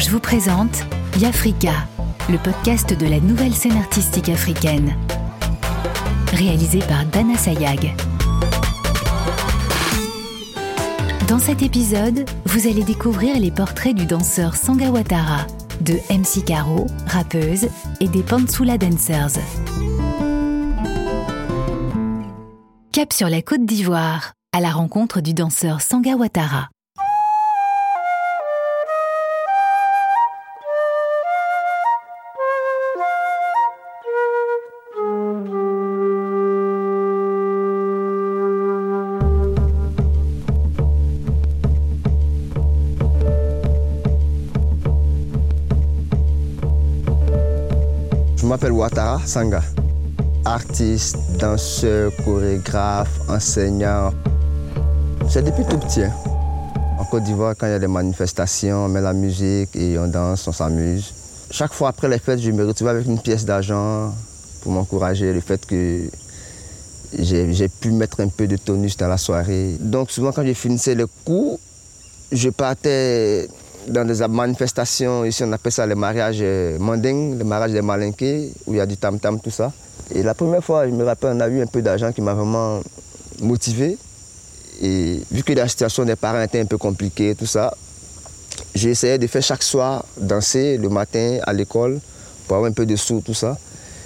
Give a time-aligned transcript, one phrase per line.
[0.00, 0.86] je vous présente
[1.18, 1.74] Yafrika,
[2.30, 4.96] le podcast de la nouvelle scène artistique africaine.
[6.32, 7.94] Réalisé par Dana Sayag.
[11.28, 15.46] Dans cet épisode, vous allez découvrir les portraits du danseur Sanga Ouattara,
[15.82, 17.68] de MC Caro, rappeuse,
[18.00, 19.38] et des Pansula Dancers.
[22.92, 26.16] Cap sur la côte d'Ivoire, à la rencontre du danseur Sanga
[48.50, 49.62] m'appelle Ouattara Sanga.
[50.44, 54.10] Artiste, danseur, chorégraphe, enseignant.
[55.28, 56.02] C'est depuis tout petit.
[56.02, 56.12] hein.
[56.98, 60.08] En Côte d'Ivoire, quand il y a des manifestations, on met la musique et on
[60.08, 61.14] danse, on s'amuse.
[61.52, 64.12] Chaque fois après les fêtes, je me retrouve avec une pièce d'argent
[64.62, 66.10] pour m'encourager le fait que
[67.16, 69.76] j'ai j'ai pu mettre un peu de tonus dans la soirée.
[69.78, 71.60] Donc souvent quand je finissais le cours,
[72.32, 73.48] je partais
[73.88, 78.52] dans des manifestations, ici on appelle ça les mariages euh, mandingues, les mariages des malinqués,
[78.66, 79.72] où il y a du tam-tam, tout ça.
[80.14, 82.34] Et la première fois, je me rappelle, on a eu un peu d'argent qui m'a
[82.34, 82.80] vraiment
[83.40, 83.96] motivé.
[84.82, 87.74] Et vu que la situation des parents était un peu compliquée, tout ça,
[88.74, 92.00] j'ai essayé de faire chaque soir danser le matin à l'école
[92.46, 93.56] pour avoir un peu de sous, tout ça.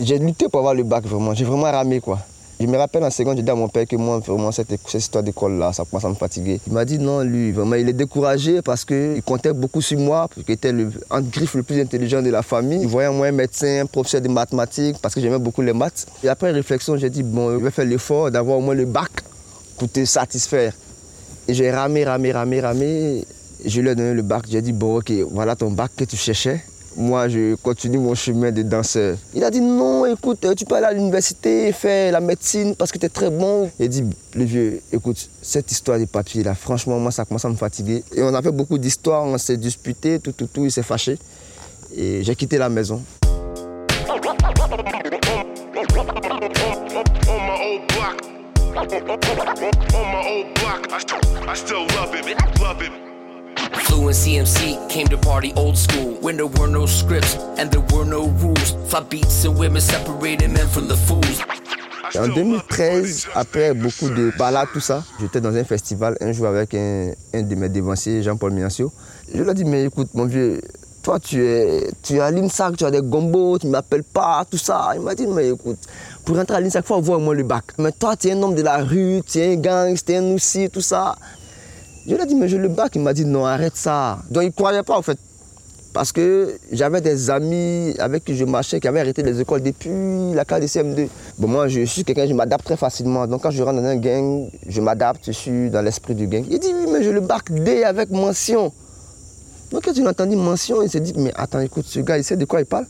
[0.00, 1.34] J'ai lutté pour avoir le bac, vraiment.
[1.34, 2.18] J'ai vraiment ramé, quoi.
[2.64, 5.22] Je me rappelle en seconde, j'ai dit à mon père que moi, vraiment, cette, histoire
[5.22, 6.62] d'école-là, ça commence à me fatiguer.
[6.66, 10.28] Il m'a dit non, lui, vraiment, il est découragé parce qu'il comptait beaucoup sur moi,
[10.28, 12.80] parce qu'il était le, en griffe le plus intelligent de la famille.
[12.80, 16.06] Il voyait moi un médecin, professeur de mathématiques, parce que j'aimais beaucoup les maths.
[16.22, 19.10] Et après réflexion, j'ai dit, bon, je vais faire l'effort d'avoir au moins le bac
[19.76, 20.72] pour te satisfaire.
[21.46, 23.26] Et j'ai ramé, ramé, ramé, ramé.
[23.62, 24.44] Je lui ai donné le bac.
[24.48, 26.64] J'ai dit, bon, ok, voilà ton bac que tu cherchais.
[26.96, 29.16] Moi, je continue mon chemin de danseur.
[29.34, 32.98] Il a dit, non, écoute, tu peux aller à l'université, faire la médecine parce que
[32.98, 33.68] tu es très bon.
[33.80, 37.48] J'ai dit, le vieux, écoute, cette histoire des papiers, là, franchement, moi, ça commence à
[37.48, 38.04] me fatiguer.
[38.14, 41.18] Et on a fait beaucoup d'histoires, on s'est disputé, tout, tout, tout, il s'est fâché.
[41.96, 43.02] Et j'ai quitté la maison.
[62.16, 62.34] En still love it.
[62.34, 67.12] 2013, après beaucoup de balades, tout ça, j'étais dans un festival un jour avec un,
[67.32, 68.92] un de mes dévanciers, Jean-Paul Miancio.
[69.32, 70.60] Je lui ai dit, mais écoute, mon vieux,
[71.02, 74.44] toi, tu es, tu es à l'INSAC, tu as des gombos, tu ne m'appelles pas,
[74.50, 74.90] tout ça.
[74.94, 75.78] Il m'a dit, mais écoute,
[76.24, 77.64] pour rentrer à l'INSAC, il faut avoir au moins le bac.
[77.78, 80.16] Mais toi, tu es un homme de la rue, tu es un gang, tu es
[80.16, 81.16] un aussi, tout ça.
[82.06, 82.92] Je lui ai dit, mais j'ai le bac.
[82.94, 84.18] Il m'a dit, non, arrête ça.
[84.30, 85.18] Donc, il ne croyait pas, en fait.
[85.94, 90.34] Parce que j'avais des amis avec qui je marchais qui avaient arrêté les écoles depuis
[90.34, 91.08] la classe de CM2.
[91.38, 93.26] Bon, moi, je suis quelqu'un, je m'adapte très facilement.
[93.26, 96.44] Donc, quand je rentre dans un gang, je m'adapte, je suis dans l'esprit du gang.
[96.50, 98.72] Il dit, oui, mais j'ai le bac D avec mention.
[99.70, 102.24] Donc, quand il a entendu mention, il s'est dit, mais attends, écoute, ce gars, il
[102.24, 102.86] sait de quoi il parle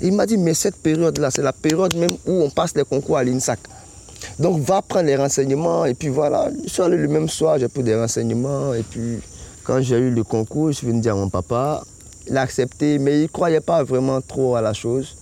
[0.00, 3.18] Il m'a dit, mais cette période-là, c'est la période même où on passe les concours
[3.18, 3.58] à l'INSAC.
[4.38, 5.84] Donc, va prendre les renseignements.
[5.84, 8.74] Et puis voilà, je suis le même soir, j'ai pris des renseignements.
[8.74, 9.20] Et puis,
[9.64, 11.82] quand j'ai eu le concours, je suis venu dire à mon papa.
[12.28, 15.16] Il a accepté, mais il ne croyait pas vraiment trop à la chose.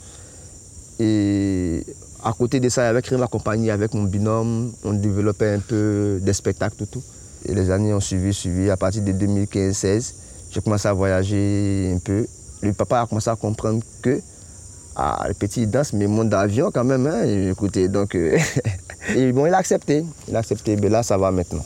[0.99, 1.85] Et
[2.23, 6.33] à côté de ça, avec ma compagnie, avec mon binôme, on développait un peu des
[6.35, 7.03] spectacles, tout.
[7.47, 8.71] Et les années ont suivi, suivi.
[8.71, 10.15] À partir de 2015-16,
[10.51, 12.27] j'ai commencé à voyager un peu.
[12.61, 14.21] Le papa a commencé à comprendre que
[15.03, 17.07] ah, le petit danse, mais il d'avion quand même.
[17.07, 18.37] Hein, écoutez, donc, euh,
[19.17, 20.05] et bon, il a accepté.
[20.29, 20.77] Il a accepté.
[20.77, 21.65] Mais là, ça va maintenant.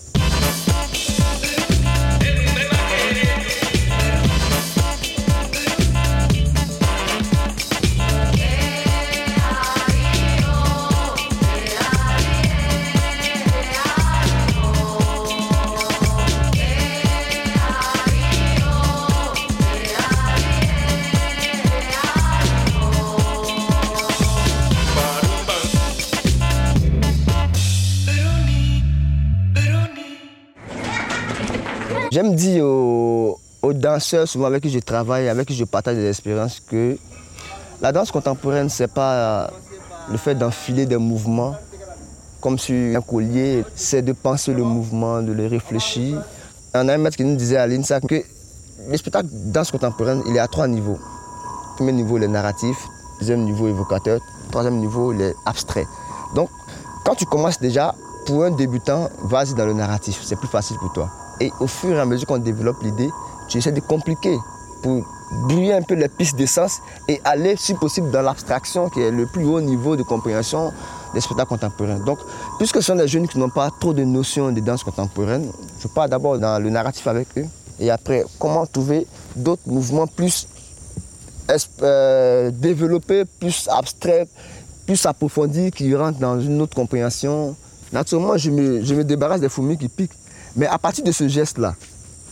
[33.84, 36.96] Danseurs, souvent avec qui je travaille, avec qui je partage des expériences, que
[37.82, 39.48] la danse contemporaine, c'est pas euh,
[40.10, 41.54] le fait d'enfiler des mouvements
[42.40, 46.22] comme sur un collier, c'est de penser le mouvement, de le réfléchir.
[46.74, 48.22] On a un maître qui nous disait à l'INSA que
[48.88, 50.98] le spectacle danse contemporaine, il est à trois niveaux.
[51.76, 52.76] Premier niveau, le narratif.
[53.18, 54.20] Deuxième niveau, évocateur.
[54.50, 55.86] Troisième niveau, les abstrait.
[56.34, 56.50] Donc,
[57.06, 57.94] quand tu commences déjà,
[58.26, 60.20] pour un débutant, vas-y dans le narratif.
[60.22, 61.08] C'est plus facile pour toi.
[61.40, 63.10] Et au fur et à mesure qu'on développe l'idée,
[63.48, 64.36] tu essaies de compliquer
[64.82, 65.04] pour
[65.48, 69.26] brouiller un peu les pistes d'essence et aller, si possible, dans l'abstraction, qui est le
[69.26, 70.72] plus haut niveau de compréhension
[71.14, 71.98] des spectacles contemporains.
[72.00, 72.18] Donc,
[72.58, 75.50] puisque ce sont des jeunes qui n'ont pas trop de notions de danse contemporaine,
[75.80, 77.46] je pars d'abord dans le narratif avec eux,
[77.80, 80.46] et après, comment trouver d'autres mouvements plus
[81.82, 84.28] euh, développés, plus abstraits,
[84.86, 87.56] plus approfondis, qui rentrent dans une autre compréhension.
[87.92, 90.12] Naturellement, je me, je me débarrasse des fourmis qui piquent.
[90.56, 91.74] Mais à partir de ce geste-là,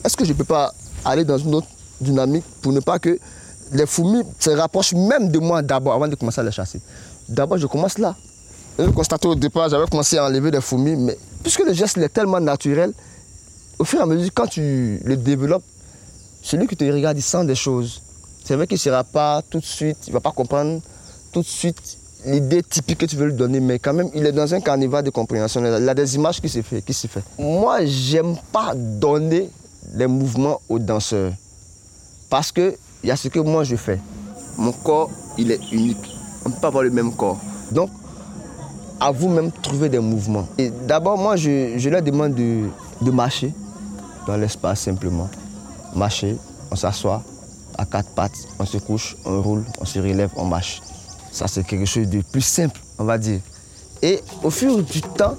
[0.05, 0.73] est-ce que je ne peux pas
[1.05, 1.69] aller dans une autre
[2.01, 3.19] dynamique pour ne pas que
[3.73, 6.81] les fourmis se rapprochent même de moi d'abord avant de commencer à les chasser
[7.29, 8.17] D'abord, je commence là.
[8.79, 11.99] Et je constatais au départ, j'avais commencé à enlever des fourmis, mais puisque le geste
[11.99, 12.93] est tellement naturel,
[13.79, 15.65] au fur et à mesure, quand tu le développes,
[16.43, 18.03] celui qui te regarde, il sent des choses.
[18.45, 20.81] C'est vrai qu'il ne sera pas tout de suite, il ne va pas comprendre
[21.33, 24.33] tout de suite l'idée typique que tu veux lui donner, mais quand même, il est
[24.33, 25.61] dans un carnaval de compréhension.
[25.65, 26.83] Il a des images qui se fait.
[26.83, 27.23] Qui se fait.
[27.39, 29.51] Moi, j'aime pas donner
[29.95, 31.33] les mouvements aux danseurs.
[32.31, 34.01] Parce qu'il y a ce que moi je fais.
[34.59, 36.17] Mon corps, il est unique.
[36.45, 37.39] On ne peut pas avoir le même corps.
[37.71, 37.91] Donc,
[39.01, 40.47] à vous-même trouver des mouvements.
[40.59, 42.69] Et d'abord, moi, je, leur demande de,
[43.01, 43.53] de marcher
[44.27, 45.29] dans l'espace simplement.
[45.97, 46.37] Marcher,
[46.71, 47.23] on s'assoit
[47.77, 50.81] à quatre pattes, on se couche, on roule, on se relève, on marche.
[51.33, 53.41] Ça, c'est quelque chose de plus simple, on va dire.
[54.03, 55.37] Et au fur du temps,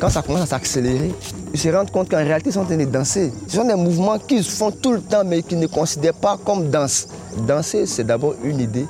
[0.00, 1.14] quand ça commence à s'accélérer,
[1.54, 3.32] ils se rendent compte qu'en réalité, ils sont en train de danser.
[3.46, 6.68] Ce sont des mouvements qu'ils font tout le temps, mais qu'ils ne considèrent pas comme
[6.68, 7.06] danse.
[7.46, 8.86] Danser, c'est d'abord une idée,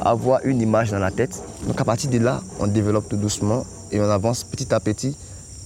[0.00, 1.42] avoir une image dans la tête.
[1.66, 5.16] Donc à partir de là, on développe tout doucement et on avance petit à petit,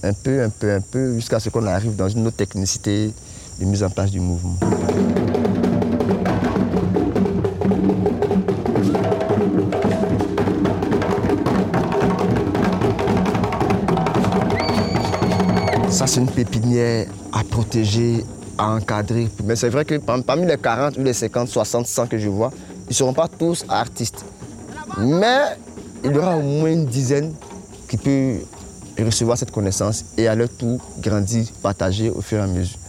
[0.01, 3.13] un peu, un peu, un peu, jusqu'à ce qu'on arrive dans une autre technicité
[3.59, 4.57] de mise en place du mouvement.
[16.09, 18.25] C'est une pépinière à protéger,
[18.57, 19.27] à encadrer.
[19.43, 22.51] Mais c'est vrai que parmi les 40 ou les 50, 60, 100 que je vois,
[22.87, 24.25] ils ne seront pas tous artistes.
[24.97, 25.55] Mais
[26.03, 27.31] il y aura au moins une dizaine
[27.87, 28.39] qui peuvent
[28.99, 32.79] recevoir cette connaissance et à leur tour grandir, partager au fur et à mesure.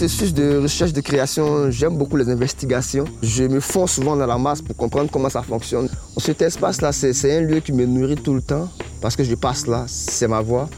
[0.00, 3.04] Processus de recherche, de création, j'aime beaucoup les investigations.
[3.22, 5.90] Je me fonds souvent dans la masse pour comprendre comment ça fonctionne.
[6.16, 8.66] Cet espace-là, c'est un lieu qui me nourrit tout le temps
[9.02, 10.70] parce que je passe là, c'est ma voix.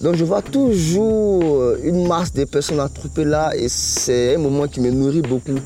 [0.00, 4.80] Donc je vois toujours une masse de personnes attroupées là et c'est un moment qui
[4.80, 5.58] me nourrit beaucoup.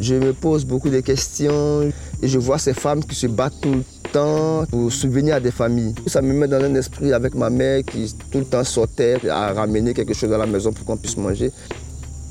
[0.00, 1.82] Je me pose beaucoup de questions
[2.22, 5.50] et je vois ces femmes qui se battent tout le temps pour souvenir à des
[5.50, 5.94] familles.
[6.06, 9.52] Ça me met dans un esprit avec ma mère qui tout le temps sortait à
[9.52, 11.52] ramener quelque chose à la maison pour qu'on puisse manger.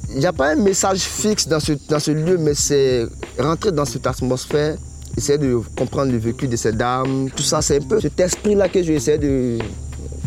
[0.09, 3.05] Il n'y a pas un message fixe dans ce, lieu, mais c'est
[3.37, 4.77] rentrer dans cette atmosphère,
[5.17, 7.29] essayer de comprendre le vécu de ces dames.
[7.35, 9.57] Tout ça, c'est un peu cet esprit-là que j'essaie de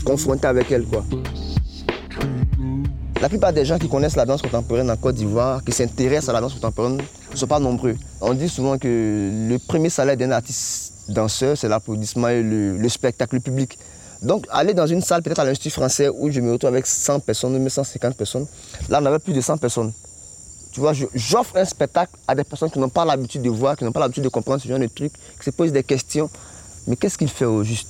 [0.04, 0.84] confronter avec elles.
[3.22, 6.32] La plupart des gens qui connaissent la danse contemporaine en Côte d'Ivoire, qui s'intéressent à
[6.34, 6.98] la danse contemporaine,
[7.32, 7.96] ne sont pas nombreux.
[8.20, 8.86] On dit souvent que
[9.48, 13.78] le premier salaire d'un artiste danseur, c'est l'applaudissement et le spectacle public.
[14.22, 17.20] Donc, aller dans une salle, peut-être à l'Institut français, où je me retrouve avec 100
[17.20, 18.46] personnes, ou 150 personnes,
[18.88, 19.92] là, on avait plus de 100 personnes.
[20.72, 23.84] Tu vois, j'offre un spectacle à des personnes qui n'ont pas l'habitude de voir, qui
[23.84, 26.30] n'ont pas l'habitude de comprendre ce genre de trucs, qui se posent des questions.
[26.86, 27.88] Mais qu'est-ce qu'il fait au juste?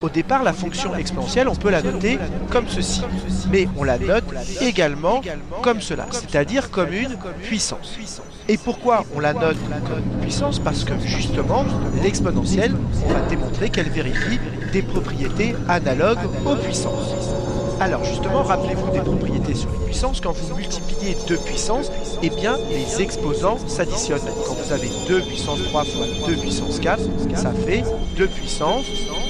[0.00, 3.02] Au départ, la fonction exponentielle, on peut la noter comme ceci,
[3.50, 4.22] mais on la note
[4.60, 5.20] également
[5.60, 7.98] comme cela, c'est-à-dire comme une puissance.
[8.46, 9.56] Et pourquoi on la note
[9.88, 10.60] comme une puissance?
[10.60, 11.64] Parce que justement,
[12.00, 12.76] l'exponentielle,
[13.06, 14.38] on va démontrer qu'elle vérifie
[14.72, 17.34] des propriétés analogues aux puissances.
[17.80, 20.20] Alors justement, rappelez-vous des propriétés sur une puissance.
[20.20, 21.90] Quand vous multipliez deux puissances,
[22.22, 24.20] eh bien, les exposants s'additionnent.
[24.46, 27.00] Quand vous avez 2 puissance 3 fois 2 puissance 4,
[27.34, 27.82] ça fait
[28.16, 28.84] 2 puissance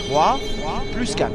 [0.08, 0.40] 3
[0.92, 1.32] plus 4.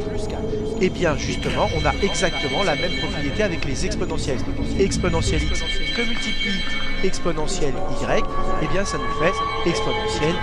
[0.81, 4.39] Eh bien, justement, on a exactement la même propriété avec les exponentielles.
[4.79, 5.61] Exponentielle x
[5.95, 6.59] que multiplie
[7.03, 8.23] exponentielle y,
[8.61, 10.35] eh bien, ça nous fait exponentielle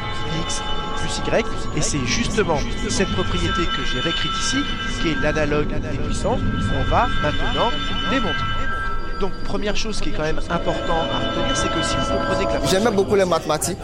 [0.42, 0.62] x
[0.96, 1.44] plus y.
[1.76, 2.58] Et c'est justement
[2.88, 4.58] cette propriété que j'ai réécrite ici,
[5.02, 7.70] qui est l'analogue des puissances, qu'on va maintenant
[8.10, 8.44] démontrer.
[9.20, 12.46] Donc, première chose qui est quand même important à retenir, c'est que si vous comprenez
[12.46, 12.66] que la...
[12.70, 13.78] J'aimais beaucoup les mathématiques.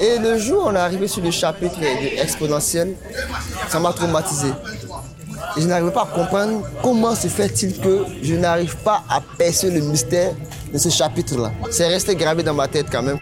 [0.00, 1.78] Et le jour où on est arrivé sur le chapitre
[2.18, 2.94] exponentiel,
[3.72, 4.48] ça m'a traumatisé.
[5.56, 9.80] Je n'arrivais pas à comprendre comment se fait-il que je n'arrive pas à percer le
[9.80, 10.34] mystère
[10.70, 11.50] de ce chapitre-là.
[11.70, 13.18] C'est resté gravé dans ma tête quand même.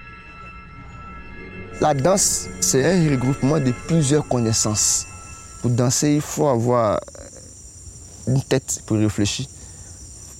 [1.81, 5.07] La danse, c'est un regroupement de plusieurs connaissances.
[5.63, 6.99] Pour danser, il faut avoir
[8.27, 9.47] une tête pour réfléchir.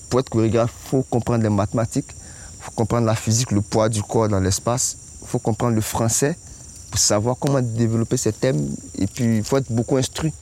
[0.09, 3.87] pour être chorégraphe, il faut comprendre les mathématiques, il faut comprendre la physique, le poids
[3.87, 6.37] du corps dans l'espace, il faut comprendre le français
[6.91, 8.67] pour savoir comment développer ces thèmes.
[8.99, 10.33] Et puis, il faut être beaucoup instruit.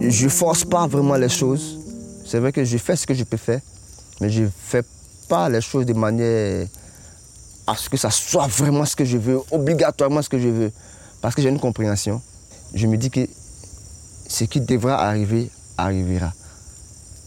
[0.00, 1.78] Je force pas vraiment les choses.
[2.24, 3.60] C'est vrai que je fais ce que je peux faire,
[4.20, 4.82] mais je ne fais
[5.28, 6.66] pas les choses de manière
[7.66, 10.72] à ce que ça soit vraiment ce que je veux, obligatoirement ce que je veux.
[11.20, 12.20] Parce que j'ai une compréhension.
[12.74, 13.26] Je me dis que
[14.28, 16.32] ce qui devra arriver, arrivera.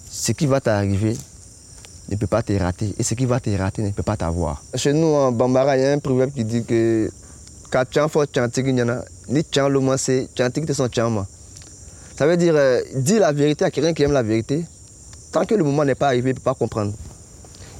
[0.10, 1.18] Ce qui va t'arriver
[2.10, 2.94] ne peut pas te rater.
[2.98, 4.64] Et ce qui va te rater ne peut pas t'avoir.
[4.76, 7.10] Chez nous, en Bambara, il y a un proverbe qui dit que
[9.30, 9.44] ni
[12.18, 14.66] Ça veut dire, euh, dis la vérité à quelqu'un qui aime la vérité.
[15.32, 16.94] Tant que le moment n'est pas arrivé, il ne peut pas comprendre.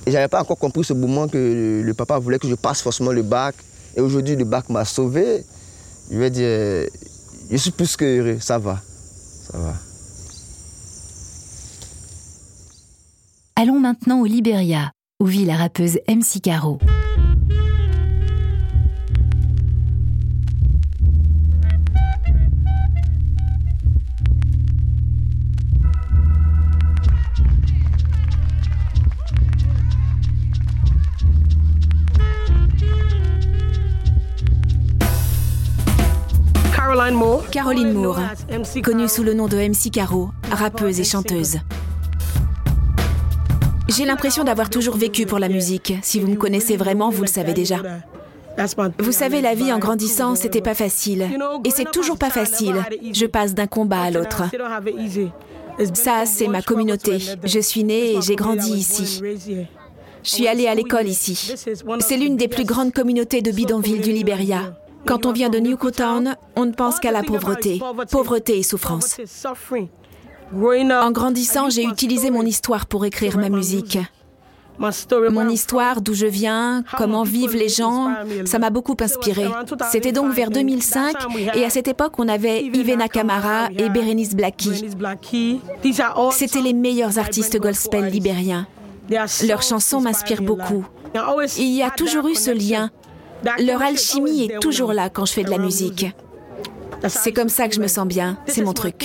[0.06, 2.82] Et je n'avais pas encore compris ce moment que le papa voulait que je passe
[2.82, 3.56] forcément le bac.
[3.96, 5.44] Et aujourd'hui, le bac m'a sauvé.
[6.10, 6.88] Je vais dire,
[7.50, 8.82] je suis plus que heureux, ça va.
[9.52, 9.74] Ça va.
[13.58, 16.80] Allons maintenant au Libéria, où vit la rappeuse MC Caro.
[37.52, 38.20] Caroline Moore,
[38.84, 41.60] connue sous le nom de MC Caro, rappeuse et chanteuse.
[43.88, 45.94] J'ai l'impression d'avoir toujours vécu pour la musique.
[46.02, 47.78] Si vous me connaissez vraiment, vous le savez déjà.
[49.00, 51.30] Vous savez, la vie en grandissant, c'était pas facile.
[51.64, 52.76] Et c'est toujours pas facile.
[53.14, 54.44] Je passe d'un combat à l'autre.
[55.94, 57.20] Ça, c'est ma communauté.
[57.46, 59.22] Je suis née et j'ai grandi ici.
[60.24, 61.56] Je suis allée à l'école ici.
[62.02, 64.74] C'est l'une des plus grandes communautés de bidonville du Liberia.
[65.06, 69.20] Quand on vient de Newtown, on ne pense qu'à la pauvreté, pauvreté et souffrance.
[70.54, 73.98] En grandissant, j'ai utilisé mon histoire pour écrire ma musique.
[74.80, 78.14] Mon histoire, d'où je viens, comment vivent les gens,
[78.46, 79.46] ça m'a beaucoup inspiré.
[79.92, 81.16] C'était donc vers 2005
[81.56, 84.90] et à cette époque, on avait Ivena Kamara et Berenice Blackie.
[86.32, 88.68] C'étaient les meilleurs artistes gospel libériens.
[89.48, 90.86] Leurs chansons m'inspirent beaucoup.
[91.58, 92.90] Il y a toujours eu ce lien
[93.60, 96.06] leur alchimie est toujours là quand je fais de la musique.
[97.08, 98.38] C'est comme ça que je me sens bien.
[98.48, 99.04] C'est mon truc.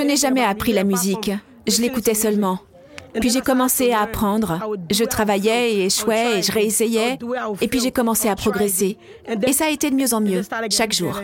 [0.00, 1.30] Je n'ai jamais appris la musique.
[1.66, 2.58] Je l'écoutais seulement.
[3.18, 4.58] Puis j'ai commencé à apprendre.
[4.90, 7.18] Je travaillais et échouais et je réessayais.
[7.60, 8.96] Et puis j'ai commencé à progresser.
[9.46, 11.20] Et ça a été de mieux en mieux, chaque jour.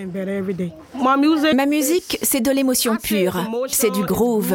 [1.54, 3.38] Ma musique, c'est de l'émotion pure.
[3.68, 4.54] C'est du groove.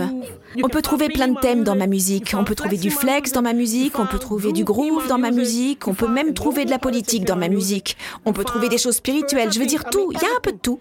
[0.64, 2.34] On peut trouver plein de thèmes dans ma musique.
[2.38, 4.00] On peut trouver du flex dans ma musique.
[4.00, 5.88] On peut trouver du groove dans ma musique.
[5.88, 7.98] On peut même trouver de la politique dans ma musique.
[8.26, 9.52] On peut trouver des choses spirituelles.
[9.52, 10.12] Je veux dire tout.
[10.12, 10.80] Il y a un peu de tout.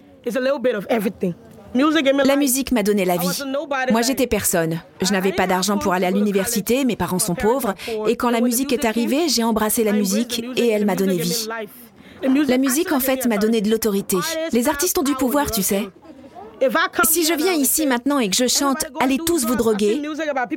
[1.73, 3.43] La musique m'a donné la vie.
[3.91, 4.81] Moi, j'étais personne.
[5.01, 7.73] Je n'avais pas d'argent pour aller à l'université, mes parents sont pauvres,
[8.07, 11.47] et quand la musique est arrivée, j'ai embrassé la musique et elle m'a donné vie.
[12.47, 14.17] La musique, en fait, m'a donné de l'autorité.
[14.51, 15.87] Les artistes ont du pouvoir, tu sais.
[17.03, 20.01] Si je viens ici maintenant et que je chante Allez tous vous droguer,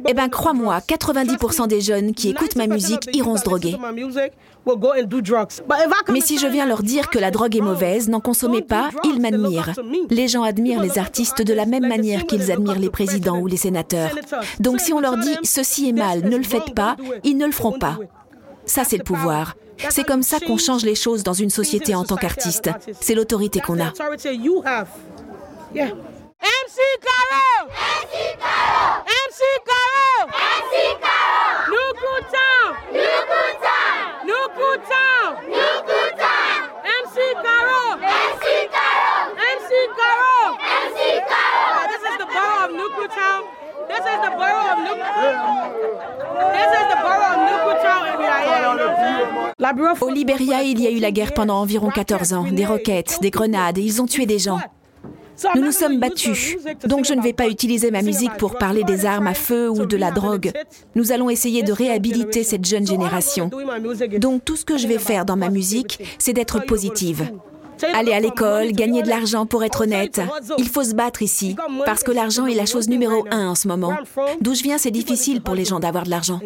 [0.07, 3.77] eh ben crois-moi, 90% des jeunes qui écoutent ma musique iront se droguer.
[6.11, 9.21] Mais si je viens leur dire que la drogue est mauvaise, n'en consommez pas, ils
[9.21, 9.73] m'admirent.
[10.11, 13.57] Les gens admirent les artistes de la même manière qu'ils admirent les présidents ou les
[13.57, 14.11] sénateurs.
[14.61, 17.53] Donc si on leur dit ceci est mal, ne le faites pas, ils ne le
[17.53, 17.99] feront pas.
[18.67, 19.57] Ça, c'est le pouvoir.
[19.91, 22.71] C'est comme ça qu'on change les choses dans une société en tant qu'artiste.
[23.01, 23.93] C'est l'autorité qu'on a.
[25.75, 25.91] Yeah.
[25.91, 27.67] MC Caro!
[27.67, 29.03] MC Caro!
[29.11, 30.31] MC Caro!
[30.31, 31.67] MC Caro!
[31.67, 32.71] Nukutown!
[32.95, 34.23] Nukutown!
[34.23, 35.35] Nukutown!
[35.51, 36.63] Nukutown!
[36.87, 37.99] MC Caro!
[37.99, 39.35] MC Caro!
[39.35, 40.55] MC Caro!
[40.63, 41.91] MC Caro!
[41.91, 43.43] This is the borough of Nukutown.
[43.91, 45.75] This is the borough of Nukutown.
[46.55, 48.63] This is the borough of Nukutown and we are here.
[50.01, 52.45] Au Libéria, il y a eu la guerre pendant environ 14 ans.
[52.45, 54.61] Des roquettes, des grenades, et ils ont tué des gens.
[55.55, 59.07] Nous nous sommes battus, donc je ne vais pas utiliser ma musique pour parler des
[59.07, 60.53] armes à feu ou de la drogue.
[60.95, 63.51] Nous allons essayer de réhabiliter cette jeune génération.
[64.19, 67.31] Donc tout ce que je vais faire dans ma musique, c'est d'être positive.
[67.93, 70.21] Aller à l'école, gagner de l'argent pour être honnête.
[70.59, 73.69] Il faut se battre ici, parce que l'argent est la chose numéro un en ce
[73.69, 73.95] moment.
[74.41, 76.41] D'où je viens, c'est difficile pour les gens d'avoir de l'argent.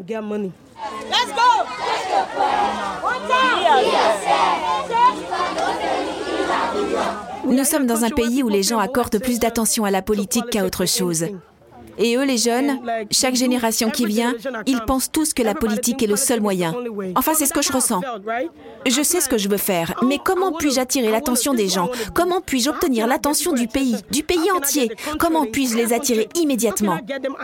[7.49, 10.65] Nous sommes dans un pays où les gens accordent plus d'attention à la politique qu'à
[10.65, 11.27] autre chose.
[11.99, 14.35] Et eux, les jeunes, chaque génération qui vient,
[14.67, 16.75] ils pensent tous que la politique est le seul moyen.
[17.17, 18.01] Enfin, c'est ce que je ressens.
[18.87, 21.91] Je sais ce que je veux faire, mais comment puis-je attirer l'attention des gens?
[22.15, 24.91] Comment puis-je obtenir l'attention du pays, du pays entier?
[25.19, 26.99] Comment puis-je les attirer immédiatement?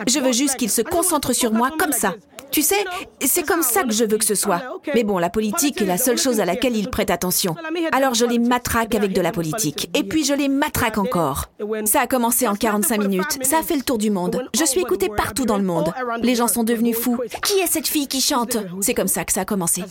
[0.07, 2.13] Je veux juste qu'ils se concentrent sur moi comme ça.
[2.51, 2.85] Tu sais,
[3.19, 4.61] c'est comme ça que je veux que ce soit.
[4.93, 7.55] Mais bon, la politique est la seule chose à laquelle ils prêtent attention.
[7.91, 9.89] Alors je les matraque avec de la politique.
[9.93, 11.47] Et puis je les matraque encore.
[11.85, 13.39] Ça a commencé en 45 minutes.
[13.41, 14.44] Ça a fait le tour du monde.
[14.53, 15.93] Je suis écoutée partout dans le monde.
[16.21, 17.17] Les gens sont devenus fous.
[17.43, 18.57] Qui est cette fille qui chante?
[18.81, 19.83] C'est comme ça que ça a commencé.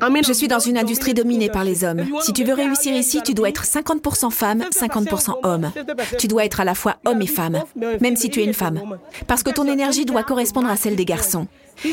[0.00, 2.04] Je suis dans une industrie dominée par les hommes.
[2.22, 5.72] Si tu veux réussir ici, tu dois être 50% femme, 50% homme.
[6.18, 7.62] Tu dois être à la fois homme et femme,
[8.00, 8.80] même si tu es une femme.
[9.26, 11.46] Parce que ton énergie doit correspondre à celle des garçons.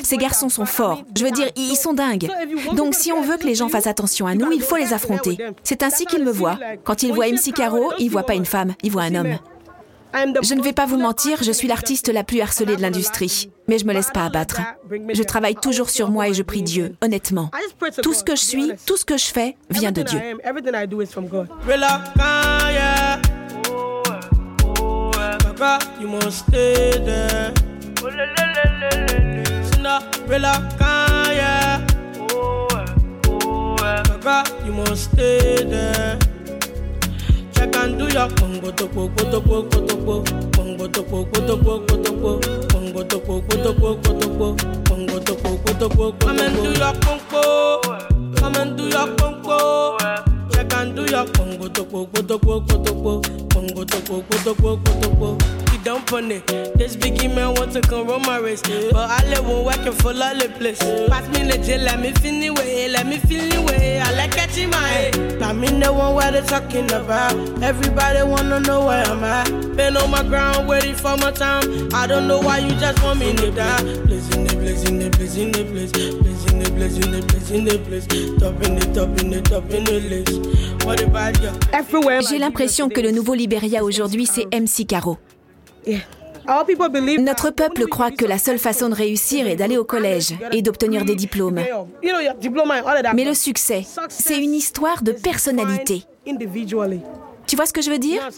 [0.04, 1.04] Ces garçons sont forts.
[1.16, 2.30] Je veux dire, ils sont dingues.
[2.74, 5.38] Donc si on veut que les gens fassent attention à nous, il faut les affronter.
[5.64, 6.60] C'est ainsi qu'ils me voient.
[6.84, 9.38] Quand ils voient MC Caro, ils voient pas une femme, ils voient un homme.
[10.42, 13.50] Je ne vais pas vous mentir, je suis l'artiste la plus harcelée de l'industrie.
[13.68, 14.62] Mais je me laisse pas abattre.
[15.14, 17.52] Je travaille toujours sur moi et je prie Dieu, honnêtement.
[18.02, 20.20] Tout ce que je suis, tout ce que je fais vient de Dieu.
[37.66, 42.40] I can do your bongo topo topo topo bongo topo topo topo
[42.72, 47.82] bongo topo topo topo bongo topo topo come and do ya, pongo.
[48.36, 49.98] come and do ya, pongo.
[50.00, 51.26] I can do ya.
[51.26, 55.65] Pongo your bongo topo topo topo bongo topo topo topo
[56.76, 58.62] This biggie man want to come run my race.
[58.92, 60.80] But I live one working for all the place.
[61.08, 64.00] Pass me legit, let me feel the way, let me feel the way.
[64.00, 65.42] I like catching my head.
[65.42, 67.34] I mean the one where they talking about.
[67.64, 69.48] Everybody wanna know where I'm at.
[69.76, 71.90] Been on my ground, waiting for my time.
[71.94, 73.84] I don't know why you just want me to die.
[74.06, 75.64] Blazing the blazing the blazing the.
[75.66, 78.08] Blazing the blazing the blazing the blaze.
[78.40, 80.86] Top in the top in the top in the list.
[80.86, 81.52] What about you?
[82.30, 85.18] J'ai l'impression que le nouveau Liberia aujourd'hui, c'est MC Caro.
[87.20, 91.04] Notre peuple croit que la seule façon de réussir est d'aller au collège et d'obtenir
[91.04, 91.60] des diplômes.
[93.14, 96.04] Mais le succès, c'est une histoire de personnalité.
[97.48, 98.30] Tu vois ce que je veux dire?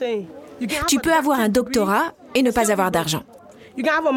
[0.87, 3.23] Tu peux avoir un doctorat et ne pas avoir d'argent.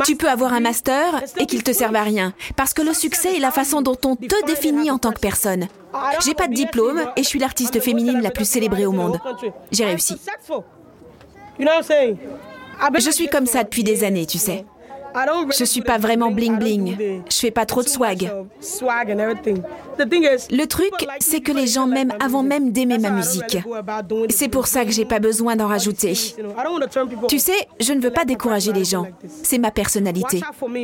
[0.07, 3.37] Tu peux avoir un master et qu'il te serve à rien, parce que le succès
[3.37, 5.69] est la façon dont on te définit en tant que personne.
[6.25, 9.19] J'ai pas de diplôme et je suis l'artiste féminine la plus célébrée au monde.
[9.71, 10.17] J'ai réussi.
[12.99, 14.65] Je suis comme ça depuis des années, tu sais.
[15.59, 16.97] Je suis pas vraiment bling bling.
[17.31, 18.31] Je fais pas trop de swag.
[19.99, 23.59] Le truc, c'est que les gens m'aiment avant même d'aimer ma musique.
[24.31, 26.15] C'est pour ça que j'ai pas besoin d'en rajouter.
[27.29, 29.07] Tu sais, je ne veux pas décourager les gens.
[29.43, 30.41] C'est ma personnalité.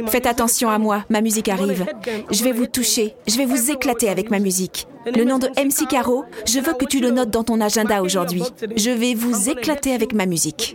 [0.06, 1.87] Faites attention à moi, ma musique arrive.
[2.30, 4.87] Je vais vous toucher, je vais vous éclater avec ma musique.
[5.14, 8.42] Le nom de MC Caro, je veux que tu le notes dans ton agenda aujourd'hui.
[8.76, 10.74] Je vais vous éclater avec ma musique.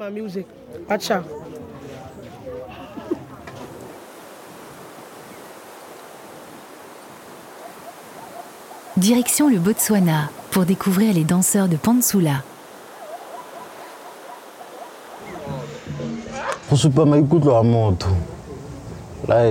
[8.98, 12.44] Direction le Botswana pour découvrir les danseurs de Pansula.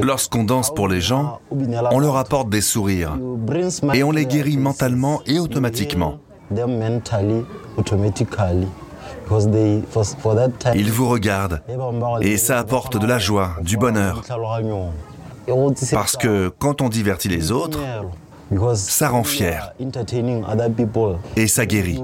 [0.03, 3.19] Lorsqu'on danse pour les gens, on leur apporte des sourires
[3.93, 6.19] et on les guérit mentalement et automatiquement.
[10.75, 11.63] Ils vous regardent
[12.21, 14.23] et ça apporte de la joie, du bonheur.
[15.93, 17.79] Parce que quand on divertit les autres,
[18.75, 19.73] ça rend fier.
[21.37, 22.03] et ça guérit.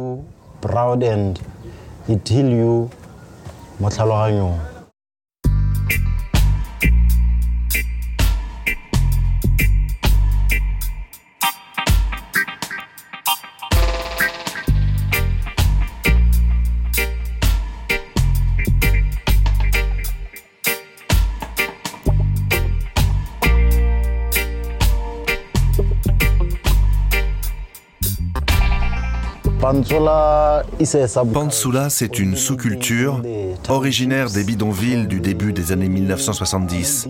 [31.32, 33.22] Pansula, c'est une sous-culture
[33.68, 37.08] originaire des bidonvilles du début des années 1970.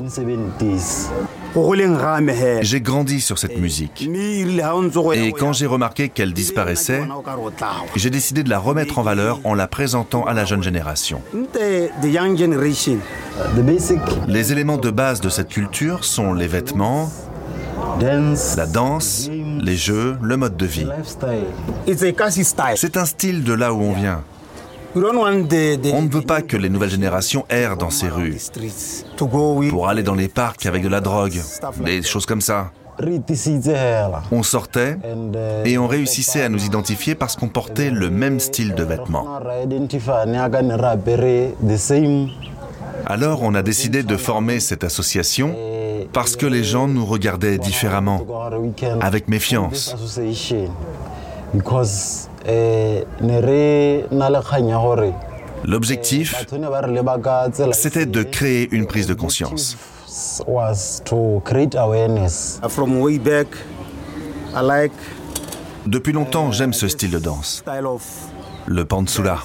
[2.61, 4.07] J'ai grandi sur cette musique.
[5.15, 7.03] Et quand j'ai remarqué qu'elle disparaissait,
[7.95, 11.23] j'ai décidé de la remettre en valeur en la présentant à la jeune génération.
[14.29, 17.11] Les éléments de base de cette culture sont les vêtements,
[18.01, 19.31] la danse,
[19.67, 20.87] les jeux, le mode de vie.
[22.77, 24.23] C'est un style de là où on vient.
[24.95, 28.39] On ne veut pas que les nouvelles générations errent dans ces rues
[29.69, 31.39] pour aller dans les parcs avec de la drogue,
[31.85, 32.71] des choses comme ça.
[34.33, 34.97] On sortait
[35.67, 39.39] et on réussissait à nous identifier parce qu'on portait le même style de vêtements.
[43.05, 45.55] Alors on a décidé de former cette association
[46.17, 48.27] parce que les gens nous regardaient différemment,
[49.03, 49.95] avec méfiance.
[55.65, 56.47] L'objectif,
[57.73, 59.77] c'était de créer une prise de conscience.
[65.87, 67.63] Depuis longtemps, j'aime ce style de danse,
[68.67, 69.41] le pansula.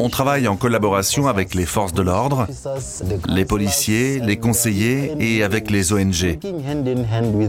[0.00, 2.46] On travaille en collaboration avec les forces de l'ordre,
[3.28, 6.38] les policiers, les conseillers et avec les ONG.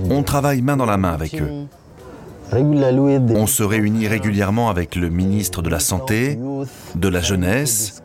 [0.09, 1.65] On travaille main dans la main avec eux.
[2.53, 6.37] On se réunit régulièrement avec le ministre de la Santé,
[6.95, 8.03] de la Jeunesse,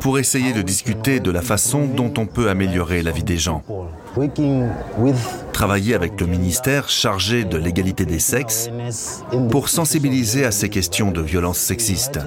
[0.00, 3.62] pour essayer de discuter de la façon dont on peut améliorer la vie des gens.
[5.58, 8.70] Travailler avec le ministère chargé de l'égalité des sexes
[9.50, 12.20] pour sensibiliser à ces questions de violence sexiste.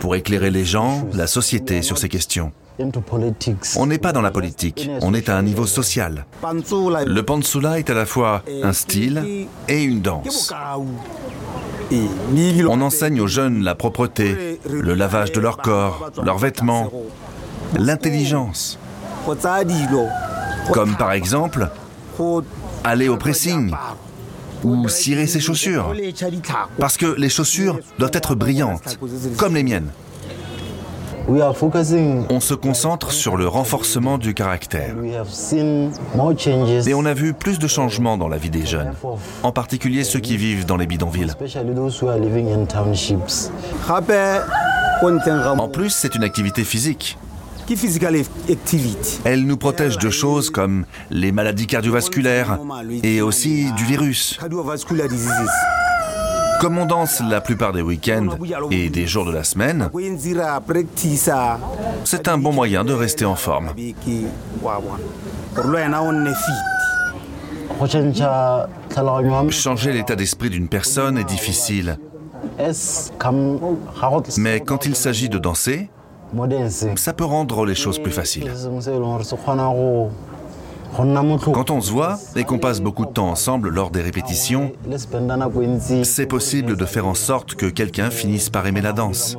[0.00, 2.50] Pour éclairer les gens, la société sur ces questions.
[3.76, 6.26] On n'est pas dans la politique, on est à un niveau social.
[6.42, 10.52] Le pansula est à la fois un style et une danse.
[11.92, 16.90] On enseigne aux jeunes la propreté, le lavage de leur corps, leurs vêtements,
[17.78, 18.80] l'intelligence.
[20.70, 21.68] Comme par exemple,
[22.84, 23.74] aller au pressing
[24.64, 25.92] ou cirer ses chaussures.
[26.78, 28.98] Parce que les chaussures doivent être brillantes,
[29.36, 29.90] comme les miennes.
[31.28, 34.94] On se concentre sur le renforcement du caractère.
[36.86, 38.92] Et on a vu plus de changements dans la vie des jeunes,
[39.42, 41.32] en particulier ceux qui vivent dans les bidonvilles.
[45.58, 47.18] En plus, c'est une activité physique.
[49.24, 52.58] Elle nous protège de choses comme les maladies cardiovasculaires
[53.02, 54.38] et aussi du virus.
[56.60, 58.38] Comme on danse la plupart des week-ends
[58.70, 59.90] et des jours de la semaine,
[62.04, 63.70] c'est un bon moyen de rester en forme.
[69.50, 71.98] Changer l'état d'esprit d'une personne est difficile.
[74.38, 75.90] Mais quand il s'agit de danser,
[76.96, 78.50] ça peut rendre les choses plus faciles.
[81.52, 84.72] Quand on se voit et qu'on passe beaucoup de temps ensemble lors des répétitions,
[86.02, 89.38] c'est possible de faire en sorte que quelqu'un finisse par aimer la danse.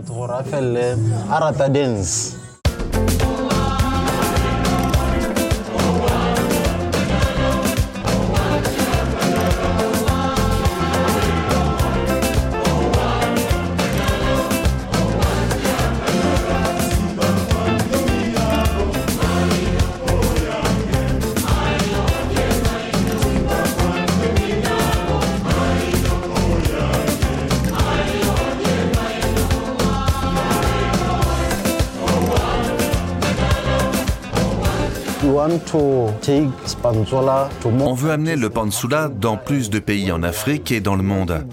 [37.65, 41.45] On veut amener le pansula dans plus de pays en Afrique et dans le monde.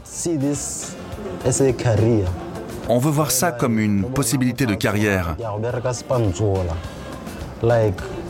[2.88, 5.36] On veut voir ça comme une possibilité de carrière.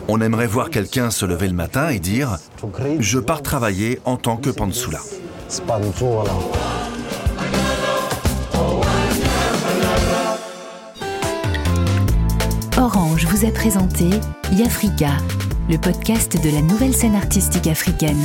[0.09, 2.37] On aimerait voir quelqu'un se lever le matin et dire⁇
[3.01, 4.99] Je pars travailler en tant que pansula⁇
[12.79, 14.09] Orange vous a présenté
[14.53, 15.11] Yafrika
[15.71, 18.19] le podcast de la nouvelle scène artistique africaine.